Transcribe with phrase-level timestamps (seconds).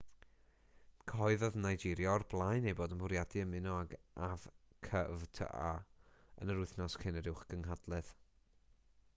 [1.09, 3.93] cyhoeddodd nigeria o'r blaen ei bod yn bwriadu ymuno ag
[4.29, 8.11] afcfta yn yr wythnos cyn yr uwchgynhadledd